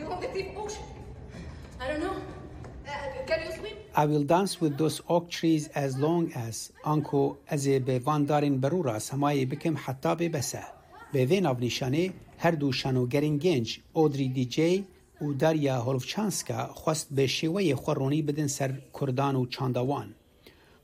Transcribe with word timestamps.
You 0.00 0.08
want 0.08 0.22
the 0.26 0.32
deep 0.36 0.52
ocean? 0.56 0.86
I 1.82 1.84
don't 1.90 2.00
know. 2.00 2.16
Uh, 2.90 2.92
can 3.26 3.40
you 3.46 3.52
swim? 3.58 3.74
I 4.02 4.04
will 4.10 4.22
dance 4.36 4.54
with 4.62 4.74
those 4.80 4.98
oak 5.14 5.24
trees 5.30 5.68
as 5.68 5.90
long 5.98 6.32
as 6.32 6.70
آنکو 6.82 7.34
از 7.48 7.68
به 7.68 7.98
واندارین 7.98 8.60
برورا 8.60 8.98
سمای 8.98 9.44
بکم 9.44 9.74
حتی 9.78 10.14
به 10.16 10.28
بسه. 10.28 10.62
به 11.12 11.24
وین 11.24 11.46
آبنیشانه 11.46 12.10
هر 12.38 12.50
دو 12.50 12.72
شانوگرین 12.72 13.38
گنج 13.38 13.80
اودری 13.92 14.28
دی 14.28 14.44
جی 14.44 14.84
و 15.22 15.32
داریا 15.32 15.82
هولفچانسکا 15.82 16.66
خواست 16.74 17.08
به 17.10 17.26
شیوه 17.26 17.74
خورونی 17.74 18.22
بدن 18.22 18.46
سر 18.46 18.74
کردان 19.00 19.36
و 19.36 19.46
چانداوان. 19.46 20.14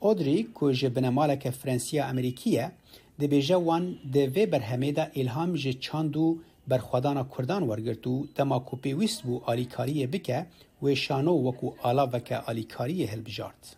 اودری 0.00 0.48
که 0.60 0.72
جه 0.72 0.88
بنمالک 0.88 1.50
فرانسیا 1.50 2.06
امریکیه 2.06 2.72
دبیجه 3.20 3.56
وان 3.56 3.98
دوی 4.12 4.46
برهمه 4.46 4.92
دا 4.92 5.06
الهام 5.16 5.54
جه 5.54 5.72
چاندو 5.72 6.36
برخوادانا 6.68 7.26
کردان 7.38 7.62
ورگرت 7.62 8.06
و 8.06 8.24
دما 8.36 8.58
کوپی 8.58 8.92
ویست 8.92 9.22
بو 9.22 9.40
آلیکاری 9.44 10.06
بکه 10.06 10.46
و 10.82 10.94
شانو 10.94 11.32
وکو 11.48 11.72
آلا 11.82 12.06
وکه 12.12 12.36
آلیکاری 12.36 13.04
هلبجارت 13.04 13.76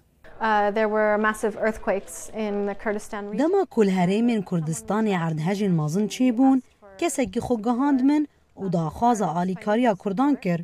دما 3.39 3.67
کل 3.71 3.89
هری 3.89 4.23
من 4.23 4.43
کردستان 4.51 5.09
عردهج 5.09 5.65
مازن 5.65 6.07
چی 6.07 6.33
بون 6.33 6.63
کسی 6.99 7.27
که 7.27 7.41
خو 7.41 7.57
گهاند 7.57 8.03
من 8.03 8.27
و 8.63 8.69
دا 8.69 8.89
خواز 8.91 9.23
آلیکاریا 9.23 9.97
کردان 10.05 10.37
کر 10.37 10.61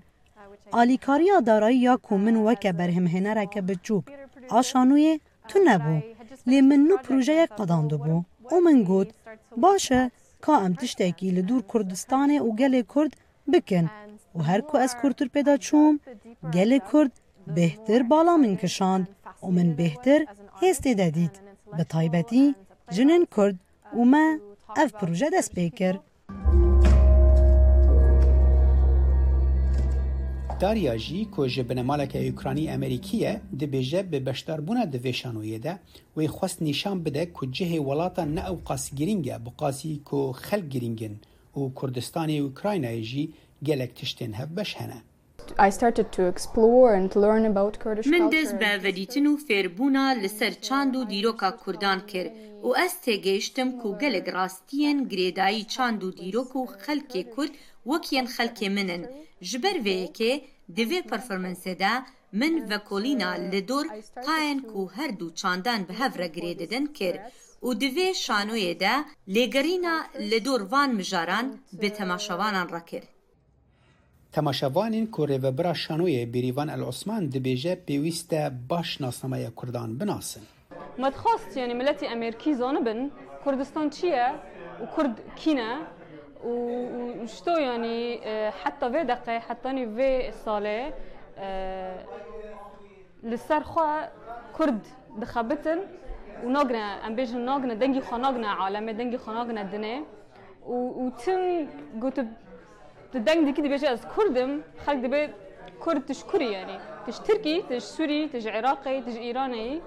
آلیکاریا 0.73 1.41
دارایی 1.41 1.79
یا 1.79 1.96
کومن 2.02 2.37
وکه 2.37 2.73
برهم 2.73 3.06
هنره 3.06 3.46
که 3.46 3.60
بچوک 3.62 4.04
آشانوی 4.48 5.20
تو 5.48 5.59
نبو 5.66 5.98
لی 6.46 6.60
من 6.60 6.77
نو 6.77 6.96
پروژه 6.96 7.46
قداندو 7.46 7.98
بو 7.98 8.23
او 8.51 8.60
من 8.60 8.82
گود 8.82 9.12
باشه 9.56 10.10
کام 10.47 10.59
ام 10.65 10.73
تشتکی 10.80 11.29
لدور 11.37 11.62
کردستانه 11.73 12.37
و 12.47 12.51
گل 12.61 12.75
کرد 12.93 13.12
بکن 13.52 13.85
و 14.37 14.41
هر 14.51 14.61
کو 14.69 14.75
از 14.85 14.93
کرتر 15.01 15.27
پیدا 15.35 15.55
چوم 15.66 15.95
گل 16.57 16.71
کرد 16.91 17.12
بهتر 17.59 18.01
بالا 18.11 18.35
من 18.43 18.55
کشاند 18.65 19.05
و 19.46 19.49
من 19.57 19.68
بهتر 19.80 20.21
هسته 20.63 20.93
دادید 21.01 21.35
به 21.77 21.85
طایبتی 21.93 22.45
جنن 22.95 23.23
کرد 23.37 23.57
و 24.01 24.02
ما 24.13 24.24
اف 24.83 24.91
پروژه 25.01 25.27
دست 25.37 25.51
بیکر 25.57 25.95
Darya 30.65 30.96
jî 30.98 31.30
ku 31.34 31.43
ji 31.54 31.62
binemaleke 31.70 32.20
Ukraynî 32.34 32.65
Amerîkî 32.76 33.18
dibêje 33.60 34.02
bi 34.12 34.18
beşdarbûna 34.29 34.84
di 34.93 34.98
vêşanoyê 35.06 35.60
de 35.62 35.73
wê 36.16 36.24
xwest 36.37 36.59
nîşan 36.60 36.96
bide 37.04 37.32
ku 37.37 37.45
cihê 37.46 37.79
welata 37.88 38.24
ne 38.37 38.43
ew 38.51 38.59
qas 38.68 38.84
giring 38.98 39.24
e 39.37 39.37
bi 39.46 39.51
qasî 39.60 39.93
ku 40.09 40.21
xelk 40.46 40.68
giring 40.74 41.01
in 41.02 41.16
û 41.56 41.60
Kurdistanê 41.74 42.38
Ukraynayê 42.51 43.02
jî 43.02 43.30
gelek 43.62 43.93
tiştên 44.01 44.32
hevbeş 44.32 44.76
hene. 44.80 44.98
I 45.68 45.73
started 45.73 46.06
to 46.16 46.23
explore 46.23 46.96
and 46.99 47.10
learn 47.24 47.45
about 47.56 47.78
Kurdish 47.82 48.04
culture. 48.06 48.23
من 48.23 48.26
دز 48.37 48.49
به 48.62 48.73
ودیتن 48.84 49.26
و 49.32 49.37
فیربونا 49.49 50.06
لسر 50.23 50.52
چاند 50.66 50.93
و 50.96 51.01
دیروکا 51.12 51.51
کردان 51.62 51.99
کر 52.10 52.26
و 52.68 52.71
از 52.84 52.93
تگیشتم 53.06 53.68
کو 53.80 53.88
گلگ 54.02 54.26
راستین 54.38 54.96
گریدایی 55.12 55.65
چاند 55.74 56.01
و 56.06 56.10
دیروک 56.21 56.51
و 56.56 56.60
خلک 56.84 57.06
کرد 57.15 57.52
وکین 57.90 58.26
خلک 58.37 58.60
منن 58.76 59.02
ji 59.48 59.59
ber 59.64 59.76
vêyekê 59.87 60.32
di 60.76 60.84
vê 60.90 61.00
performansê 61.12 61.73
de 61.82 61.92
min 62.40 62.54
vekolîna 62.70 63.30
li 63.52 63.60
dor 63.68 63.84
qayên 64.26 64.59
ku 64.72 64.81
her 64.97 65.10
du 65.19 65.26
çandan 65.41 65.81
bi 65.88 65.92
hev 66.00 66.12
re 66.20 66.26
girê 66.37 66.53
didin 66.60 66.87
kir 66.98 67.14
û 67.69 67.70
di 67.81 67.87
vê 67.97 68.09
şanoyê 68.25 68.75
de 68.82 68.92
lêgerîna 69.34 69.97
li 70.31 70.41
dor 70.47 70.60
van 70.72 70.91
mijaran 70.98 71.47
bi 71.81 71.88
temaşevanan 71.98 72.69
re 72.76 72.81
kir. 72.91 73.04
Temaşevanên 74.34 75.10
ku 75.10 75.22
rêvebira 75.32 75.72
şanoyê 75.84 76.25
Bêrîvan 76.34 76.75
El 76.76 76.81
Osman 76.81 77.22
dibêje 77.32 77.72
pêwîst 77.87 78.32
e 78.34 78.53
baş 78.70 79.00
nasnameya 79.00 79.54
Kurdan 79.54 80.00
binasin. 80.00 80.42
Medxwast 80.98 81.56
yani 81.56 81.72
milletê 81.72 82.06
Amerîkî 82.09 82.54
zanibin 82.54 83.12
Kurdistan 83.44 83.88
çi 83.88 84.06
ye 84.06 84.27
û 84.83 84.94
Kurd 84.94 85.16
kîne 85.37 85.78
وشتو 86.44 87.50
يعني 87.50 88.21
آه، 88.25 88.50
حتى 88.50 88.91
في 88.91 89.05
دقة 89.05 89.38
حطاني 89.38 89.87
في 89.87 90.28
الصالة 90.28 90.93
للصرخة 93.22 93.82
آه، 93.84 94.10
كرد 94.59 94.87
دخبتن 95.16 95.78
ونقنا 96.44 96.78
ام 97.06 97.15
بيجن 97.15 97.44
نقنا 97.44 97.75
دنجي 97.75 98.00
خنوغنا 98.00 98.49
عالمي 98.49 98.93
دنجي 98.93 99.19
خنوغنا 99.19 99.62
دني 99.62 100.04
وتم 100.66 101.66
قلت 102.03 102.27
تدنج 103.12 103.44
دي 103.44 103.53
كده 103.53 103.69
بيجي 103.69 103.93
از 103.93 104.06
كردم 104.16 104.60
خلق 104.87 104.97
دبي 104.99 105.28
كرد 105.81 106.06
تشكري 106.06 106.53
يعني 106.53 106.78
تش 107.06 107.19
تركي 107.19 107.62
تش 107.62 107.83
سوري 107.83 108.28
تش 108.28 108.47
عراقي 108.47 109.00
تش 109.03 109.16
ايراني 109.16 109.81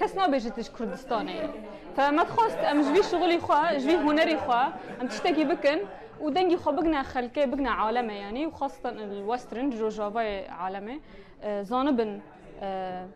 كسنا 0.00 0.26
بيجتش 0.28 0.70
كردستانية 0.70 1.50
فما 1.96 2.24
تخوست 2.24 2.56
ام 2.56 2.82
جبي 2.94 3.02
شغلی 3.02 3.40
خوا 3.40 3.78
جبي 3.78 3.94
هنري 3.96 4.36
خوا 4.36 4.66
ام 5.02 5.08
بکن 5.48 5.78
و 6.20 6.26
ودنجي 6.26 6.56
خو 6.56 6.72
بقنا 6.72 7.02
خلكي 7.02 7.46
بقنا 7.46 7.70
عالمه 7.70 8.12
يعني 8.12 8.46
وخاصة 8.46 8.88
الوسترن 8.88 9.70
جو 9.70 9.88
جافا 9.88 10.50
عالمه 10.50 11.00
زانبن 11.46 12.20
بن 12.60 13.10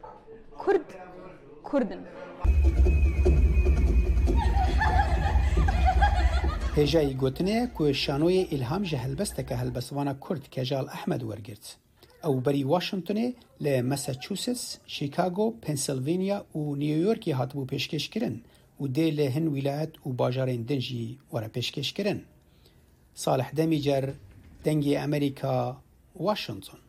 كرد 0.59 0.85
كردن 1.63 2.03
هجای 6.77 7.15
گوتنه 7.15 7.71
که 7.79 7.93
شانوی 7.93 8.49
الهام 8.53 8.83
جهلبسته 8.83 9.43
که 9.43 9.55
هلبسوانا 9.55 10.13
کرد 10.29 10.47
کجال 10.57 10.89
احمد 10.89 11.23
ورگرد 11.23 11.65
ئەوبەری 12.27 12.69
واشنگتنێ 12.73 13.29
لە 13.65 13.75
مەسەچوسس، 13.91 14.63
شیکاگۆ، 14.95 15.47
پنسیلڤینیا 15.65 16.39
و 16.59 16.63
نیویۆرکی 16.83 17.37
هاتبوو 17.39 17.69
پێشکەشکردن 17.73 18.35
و 18.81 18.83
دێ 18.97 19.07
لە 19.19 19.27
هەن 19.35 19.47
ویلایەت 19.55 19.93
و 20.07 20.09
باژارên 20.19 20.63
دنجی 20.71 21.17
وەرە 21.33 21.49
پێشکەشکردن. 21.55 22.19
ساڵح 23.23 23.49
دەمیجەر 23.59 24.05
دەنگی 24.65 24.99
ئەمریکا 25.03 25.57
واشنگتن. 26.27 26.81